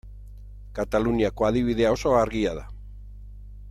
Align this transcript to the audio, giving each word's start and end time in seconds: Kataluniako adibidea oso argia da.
Kataluniako 0.77 1.47
adibidea 1.51 1.95
oso 1.99 2.17
argia 2.25 2.59
da. 2.63 2.69